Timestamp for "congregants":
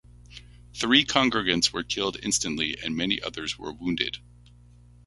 1.05-1.71